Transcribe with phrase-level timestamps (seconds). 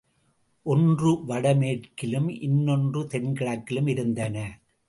[0.65, 4.59] ஒன்று வடமேற்கிலும், இன்னொன்று தென்கிழக்கிலும் இருந்தன.